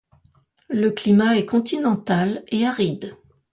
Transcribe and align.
Le 0.71 0.89
climat 0.89 1.37
est 1.37 1.45
continental 1.45 2.43
et 2.47 2.65
aride. 2.65 3.15